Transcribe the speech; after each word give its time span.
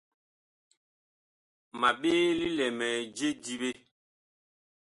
Ma 1.79 1.89
ɓee 1.99 2.21
lilɛmɛɛ 2.39 2.97
je 3.15 3.27
diɓe. 3.43 3.69